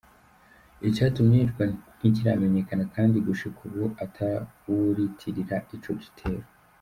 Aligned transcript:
Icatumye 0.89 1.35
yicwa 1.41 1.63
ntikiramenyekana, 1.97 2.83
kandi 2.95 3.17
gushika 3.27 3.59
ubu 3.67 3.83
atawuriyitirira 4.03 5.55
ico 5.75 5.93
gitero. 6.03 6.45